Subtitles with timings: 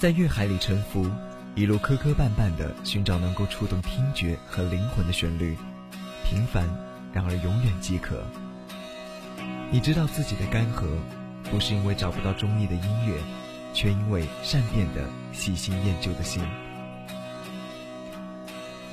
[0.00, 1.06] 在乐海里沉浮，
[1.54, 5.54] 一路磕磕绊绊地寻找能够触动听觉和灵魂的旋律，
[6.24, 6.64] 平凡
[7.12, 8.24] 然而永远饥渴。
[9.70, 10.86] 你知道自己的干涸，
[11.50, 13.20] 不是因为找不到中意的音乐，
[13.74, 16.42] 却因为善变的喜新厌旧的心。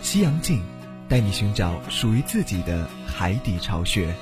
[0.01, 0.61] 夕阳镜，
[1.07, 4.13] 带你寻找属于自己的海底巢穴。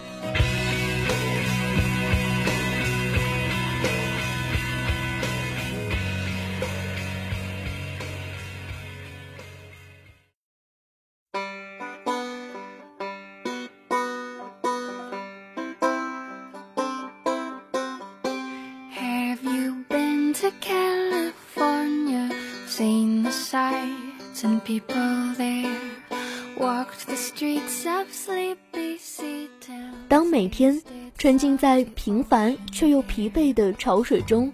[30.08, 30.82] 当每天
[31.18, 34.54] 沉浸在平凡却又疲惫的潮水中，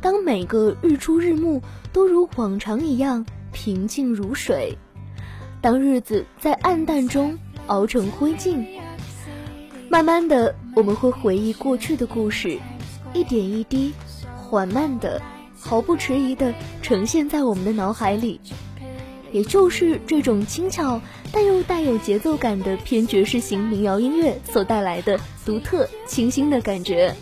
[0.00, 4.76] 当每个日出日暮都如往常一样平静如水，
[5.60, 8.66] 当日子在暗淡中熬成灰烬，
[9.88, 12.58] 慢慢的我们会回忆过去的故事，
[13.14, 13.94] 一点一滴，
[14.36, 15.22] 缓慢的，
[15.58, 18.40] 毫不迟疑的呈现在我们的脑海里。
[19.32, 21.00] 也就是这种轻巧
[21.34, 27.12] 但又带有节奏感的偏爵士型民谣音乐所带来的独特清新的感觉。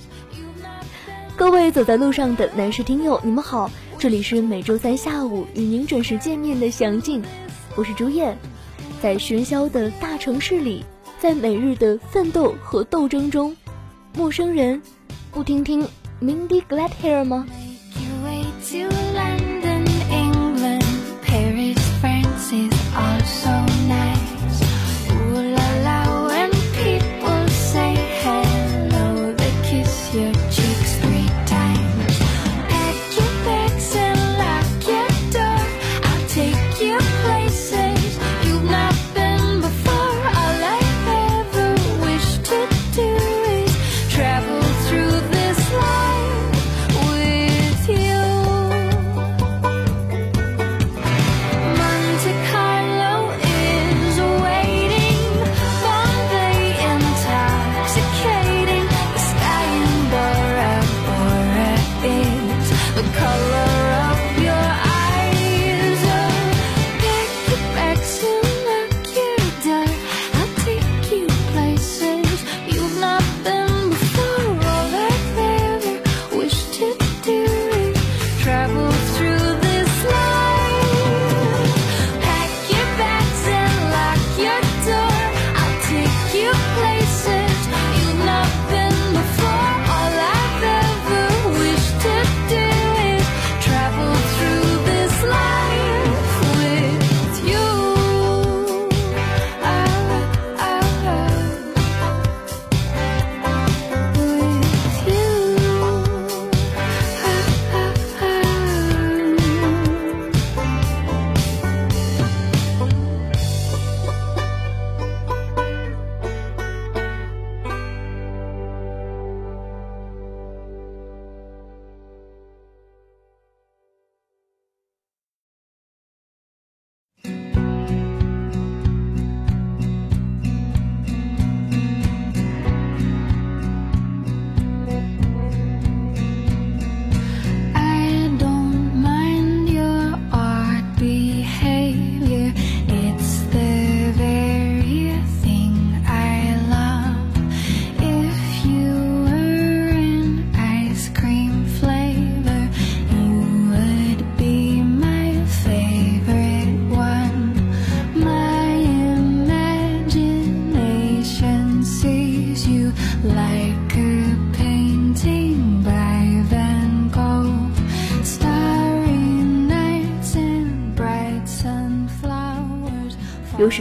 [1.35, 7.23] 各位走在路上的男士听友，你们好，这里是每周三下午与您准时见面的详静，
[7.75, 8.37] 我是朱燕。
[9.01, 10.85] 在喧嚣的大城市里，
[11.19, 13.57] 在每日的奋斗和斗争中，
[14.15, 14.83] 陌生人
[15.31, 15.89] 不听听
[16.21, 17.47] Mindy Gladhair 吗？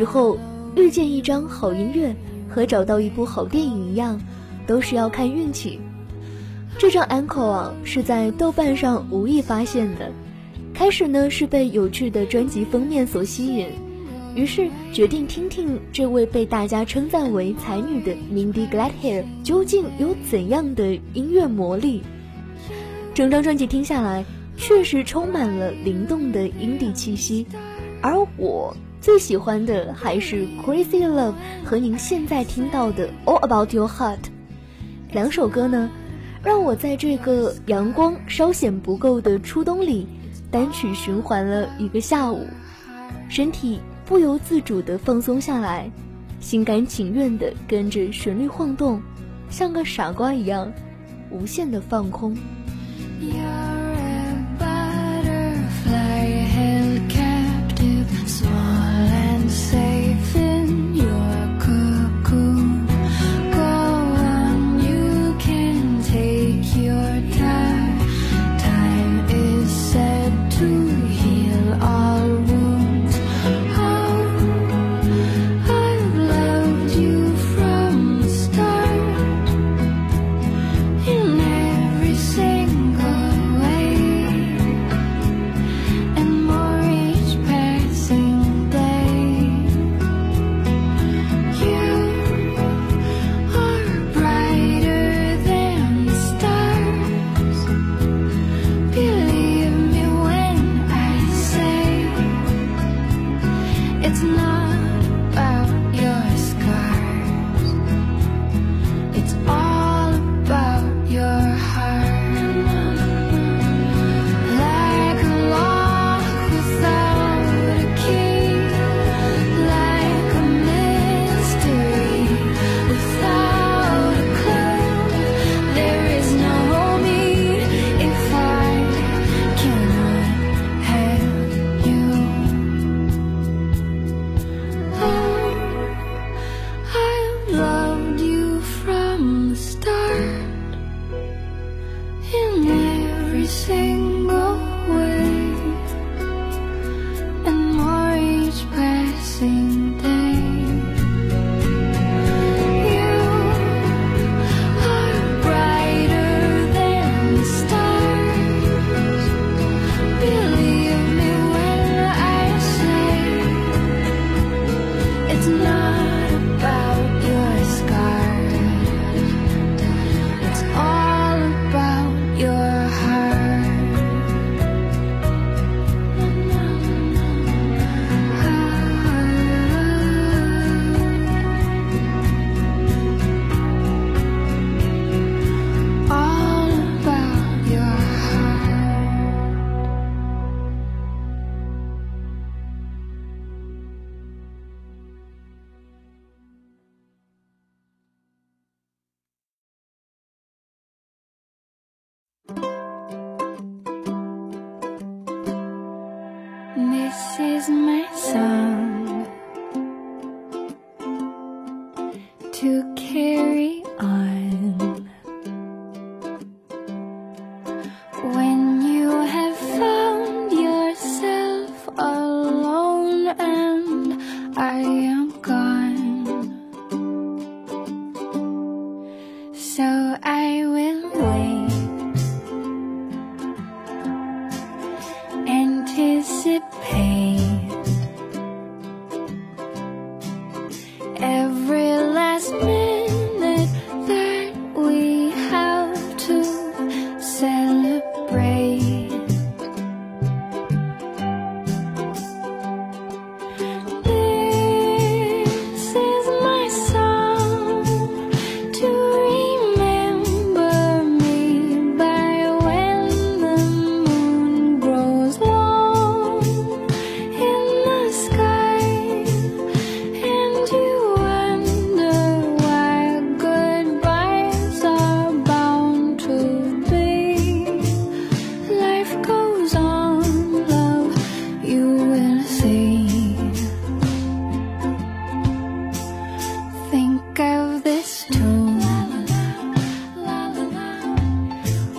[0.02, 0.36] 时候，
[0.76, 2.16] 遇见一张好音乐
[2.50, 4.20] 和找到一部好电影一样，
[4.66, 5.80] 都是要看运气。
[6.80, 10.12] 这张 Encore 啊，是在豆瓣上无意发现的。
[10.74, 13.68] 开始呢是被有趣的专辑封面所吸引，
[14.34, 22.02] 于是决定听听这位被大家称赞为才女的 Mindy Gladhair 究竟有怎样的音乐魔力。
[23.14, 24.26] 整张专辑听下来，
[24.58, 27.46] 确实充满了灵动的 indie 气息，
[28.02, 28.76] 而我。
[29.02, 31.34] 最喜欢的还是《Crazy Love》
[31.66, 34.18] 和您现在听到的《All About Your Heart》，
[35.12, 35.90] 两首歌呢，
[36.44, 40.06] 让我在这个阳光稍显不够的初冬里，
[40.52, 42.46] 单曲循环了一个下午，
[43.28, 45.90] 身体不由自主地放松下来，
[46.40, 49.02] 心甘情愿地跟着旋律晃动，
[49.50, 50.72] 像个傻瓜一样，
[51.32, 52.38] 无限的放空。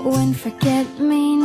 [0.03, 1.37] When forget me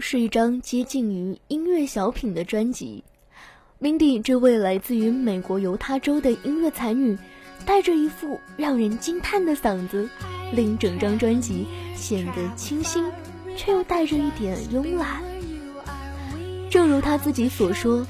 [0.00, 3.02] 是一张接近于音乐小品的专辑。
[3.80, 7.18] Mindy 这位来自于美国犹他州的音乐才女，
[7.66, 10.08] 带着一副让人惊叹的嗓子，
[10.52, 13.04] 令整张专辑显得清新，
[13.56, 15.22] 却又带着一点慵懒。
[16.70, 18.06] 正如她自己所说，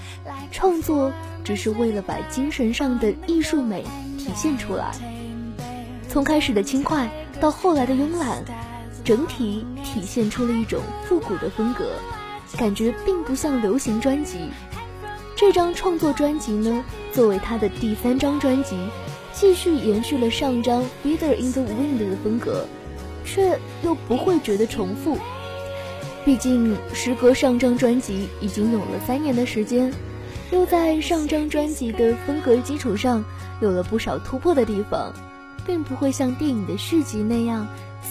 [0.50, 1.12] 创作
[1.45, 3.83] 只是为了把精神上的艺术美
[4.18, 4.92] 体现出来。
[6.09, 8.42] 从开始的轻快到后来的慵懒，
[9.09, 11.93] 整体体现出了一种复古的风格，
[12.59, 14.50] 感觉并不像流行专辑。
[15.35, 18.77] 这张创作专辑呢，作为他的第三张专辑，
[19.33, 22.67] 继续延续了上张《Feather in the Wind》的风格，
[23.25, 25.17] 却又不会觉得重复。
[26.27, 29.91] 毕竟时隔上张专辑已经有了三年的时间，
[30.50, 33.25] 又在上张专辑的风格基础上
[33.62, 35.11] 有了不少突破的地方，
[35.67, 37.67] 并不会像电影的续集那样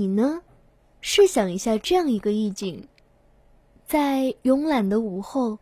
[0.00, 0.40] 你呢？
[1.02, 2.88] 试想一下这样一个意境：
[3.86, 5.58] 在慵懒的午后，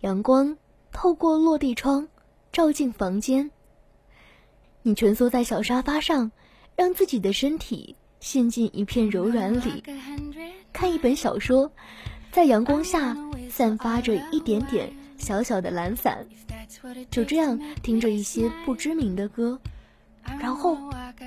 [0.00, 0.58] 阳光
[0.90, 2.08] 透过落地窗
[2.50, 3.52] 照进房间，
[4.82, 6.32] 你蜷缩在小沙发上，
[6.74, 9.84] 让自己的身体陷进一片柔软里，
[10.72, 11.70] 看一本小说，
[12.32, 13.16] 在阳光下
[13.48, 16.26] 散发着一点点小小的懒散，
[17.08, 19.60] 就这样听着一些不知名的歌。
[20.40, 20.76] 然后，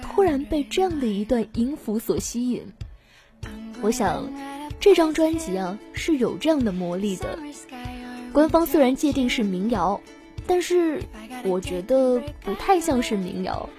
[0.01, 2.63] 突然被这样的一段音符所吸引。
[3.81, 4.29] 我想，
[4.79, 7.39] 这张专辑啊是有这样的魔力的。
[8.33, 9.99] 官方虽然界定是民谣，
[10.45, 11.01] 但是
[11.43, 13.69] 我觉得不太像是民谣，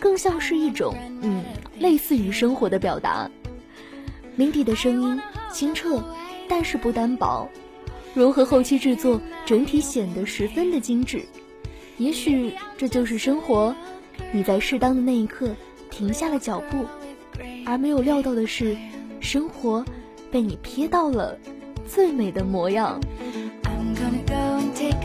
[0.00, 1.44] 更像是一种嗯
[1.78, 3.30] 类似于生活的表达。
[4.38, 5.20] Mindy 的声音
[5.52, 6.02] 清澈，
[6.48, 7.48] 但是不单薄，
[8.14, 11.24] 融合后期制作，整体显得十分的精致。
[11.98, 13.74] 也许这就是生活。
[14.32, 15.54] 你在适当的那一刻
[15.90, 16.84] 停下了脚步，
[17.66, 18.76] 而没有料到的是，
[19.20, 19.84] 生活
[20.30, 21.36] 被你瞥到了
[21.86, 23.00] 最美的模样。
[23.94, 25.00] Doesn't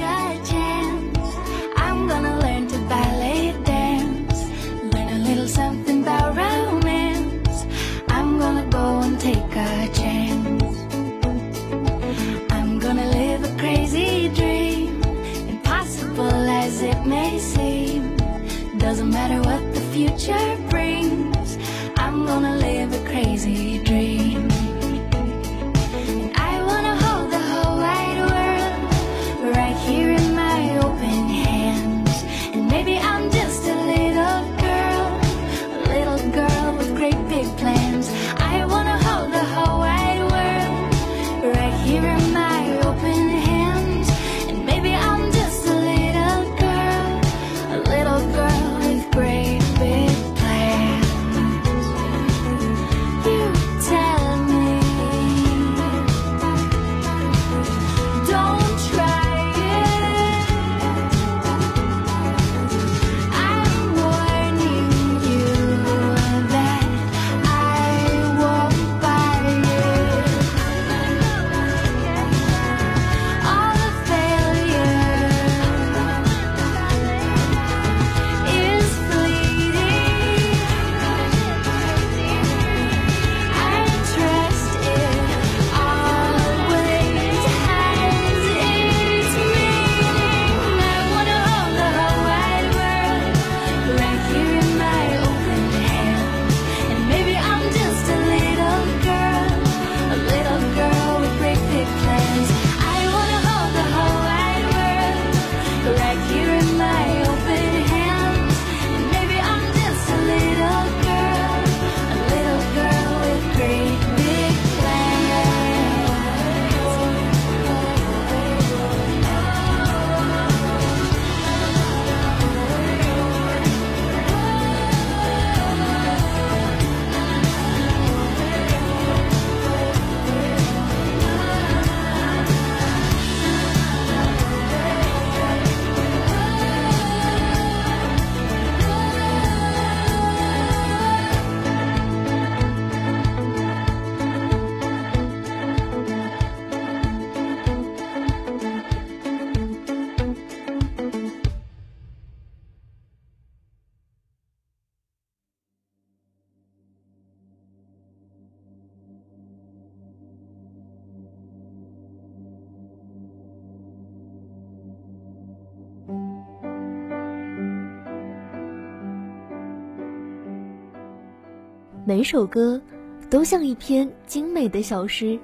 [172.05, 172.81] 每首歌
[173.29, 175.39] 都像一篇精美的小诗，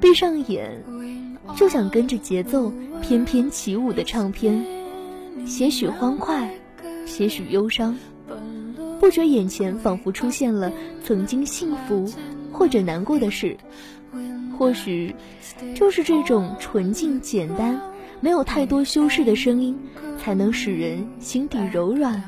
[0.00, 0.82] 闭上眼
[1.54, 4.64] 就想跟着节奏翩翩起舞的唱片，
[5.46, 6.52] 些许欢快，
[7.06, 7.96] 些许忧伤，
[8.98, 10.72] 不觉眼前仿佛出现了
[11.04, 12.04] 曾经幸福
[12.50, 13.56] 或者难过的事。
[14.58, 15.14] 或许
[15.76, 17.80] 就是这种纯净简单、
[18.20, 19.78] 没有太多修饰的声音，
[20.18, 22.20] 才能使人心底柔软。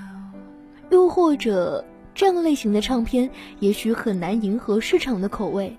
[0.90, 1.84] 又或者。
[2.14, 5.76] 这样类型的唱片也许很难迎合市场的口味，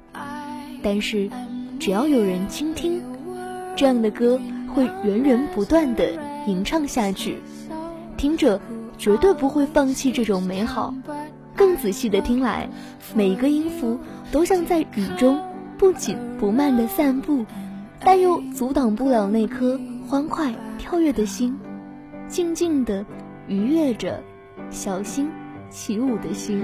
[0.81, 1.29] 但是
[1.79, 3.01] 只要有人倾听，
[3.75, 4.39] 这样的歌
[4.73, 6.11] 会源源不断的
[6.47, 7.37] 吟唱下去，
[8.17, 8.59] 听者
[8.97, 10.93] 绝对不会放弃这种美好。
[11.55, 12.67] 更仔细的听来，
[13.13, 13.99] 每一个音符
[14.31, 15.39] 都像在雨中
[15.77, 17.45] 不紧不慢的散步，
[17.99, 21.55] 但又阻挡不了那颗欢快跳跃的心，
[22.27, 23.05] 静静的
[23.47, 24.19] 愉悦着，
[24.71, 25.29] 小心。
[25.73, 26.63] 起舞的心。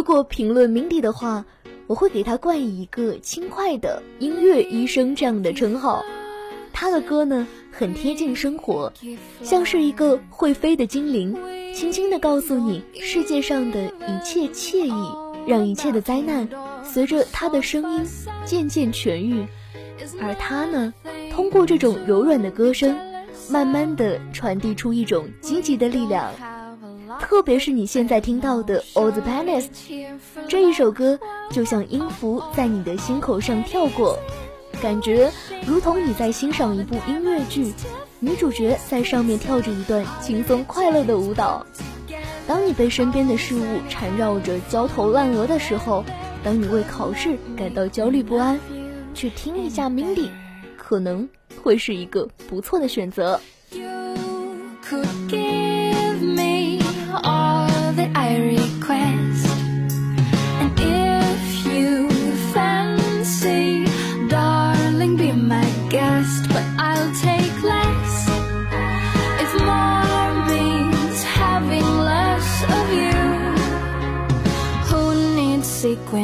[0.00, 1.44] 如果评论 Mindy 的话，
[1.86, 6.02] 我会给她冠以一个轻快的音乐医生这样的称号。
[6.72, 8.90] 她的歌呢，很贴近生活，
[9.42, 11.36] 像是一个会飞的精灵，
[11.74, 15.14] 轻轻地告诉你世界上的一切惬意，
[15.46, 16.48] 让一切的灾难
[16.82, 18.06] 随着她的声音
[18.46, 19.44] 渐渐痊愈。
[20.18, 20.94] 而她呢，
[21.30, 22.96] 通过这种柔软的歌声，
[23.50, 26.32] 慢慢地传递出一种积极的力量。
[27.20, 29.66] 特别是你现在听到的《All the Planets》
[30.48, 31.18] 这一首歌，
[31.50, 34.18] 就像音符在你的心口上跳过，
[34.82, 35.30] 感觉
[35.66, 37.72] 如同你在欣赏一部音乐剧，
[38.18, 41.64] 女主角在上面跳着一段轻松快乐的舞蹈。
[42.46, 46.04] 当你被身边的事物缠绕着焦头烂额的时候，
[46.42, 48.58] 当你为考试感到焦虑不安，
[49.14, 50.30] 去听一下 Mindy，
[50.76, 51.28] 可能
[51.62, 53.40] 会是一个不错的选择。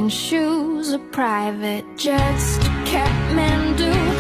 [0.09, 4.16] Shoes or private jets to Kathmandu?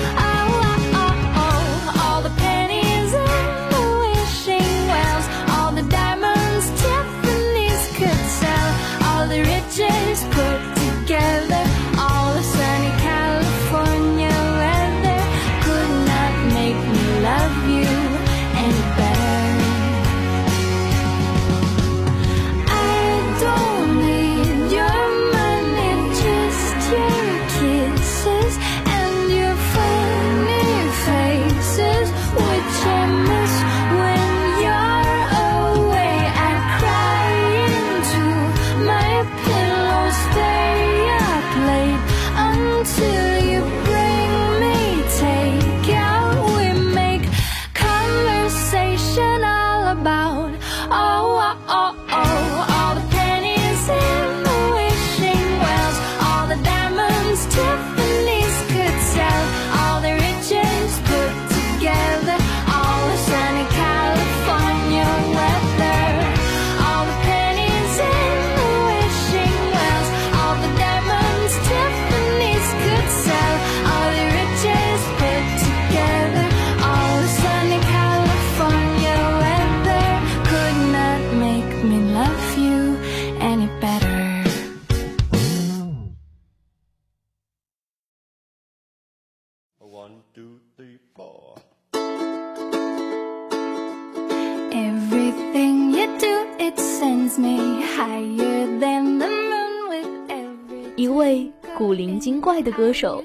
[102.56, 103.22] 灵精怪的歌手，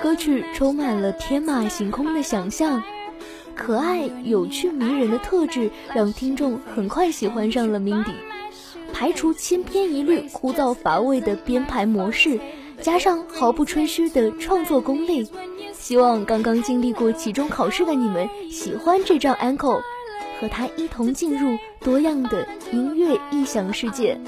[0.00, 2.82] 歌曲充满了天马行空的想象，
[3.54, 8.14] 可爱、有趣、迷人的特质，让听众很快喜欢上了 Mindy。
[8.90, 12.40] 排除千篇一律、枯燥乏味的编排模式，
[12.80, 15.28] 加上毫不吹嘘的创作功力，
[15.74, 19.82] 希望刚刚经历过期中考试的你们喜欢这张 Uncle，
[20.40, 24.18] 和他一同进入多样的音乐异想世界。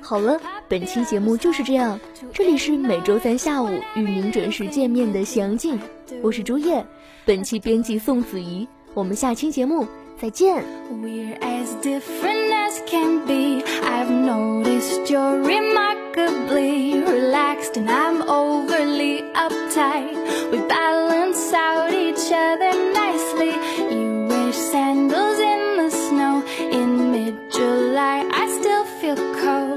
[0.00, 2.00] 好了，本期节目就是这样。
[2.32, 5.78] 这里是每周三下午与您准时见面的夕阳镜，
[6.22, 6.84] 我是朱叶。
[7.26, 9.86] 本期编辑宋子怡，我们下期节目
[10.18, 10.64] 再见。
[10.90, 13.62] We're as different as can be.
[13.82, 20.16] I've noticed you're remarkably relaxed, and I'm overly uptight.
[20.50, 23.52] We balance out each other nicely.
[23.90, 28.24] You wear sandals in the snow in mid July.
[28.32, 29.67] I still feel cold.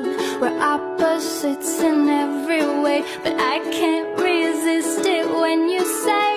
[0.42, 6.31] We're opposites in every way, but I can't resist it when you say,